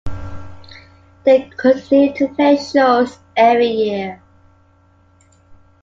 They 1.25 1.47
continue 1.59 2.11
to 2.15 2.27
play 2.29 2.57
shows 2.57 3.19
every 3.37 3.67
year. 3.67 4.23